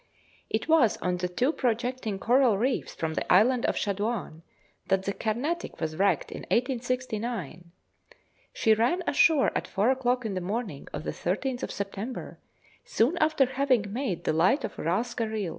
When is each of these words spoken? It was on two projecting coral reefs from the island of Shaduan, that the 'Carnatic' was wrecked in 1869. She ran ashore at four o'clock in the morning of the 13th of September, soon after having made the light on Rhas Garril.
It 0.49 0.67
was 0.67 0.97
on 0.97 1.19
two 1.19 1.51
projecting 1.53 2.17
coral 2.17 2.57
reefs 2.57 2.95
from 2.95 3.13
the 3.13 3.31
island 3.31 3.67
of 3.67 3.75
Shaduan, 3.75 4.41
that 4.87 5.03
the 5.03 5.13
'Carnatic' 5.13 5.79
was 5.79 5.95
wrecked 5.95 6.31
in 6.31 6.41
1869. 6.49 7.71
She 8.51 8.73
ran 8.73 9.03
ashore 9.05 9.51
at 9.55 9.67
four 9.67 9.91
o'clock 9.91 10.25
in 10.25 10.33
the 10.33 10.41
morning 10.41 10.87
of 10.91 11.03
the 11.03 11.11
13th 11.13 11.61
of 11.61 11.69
September, 11.71 12.39
soon 12.83 13.15
after 13.19 13.45
having 13.45 13.93
made 13.93 14.23
the 14.23 14.33
light 14.33 14.65
on 14.65 14.71
Rhas 14.75 15.13
Garril. 15.13 15.49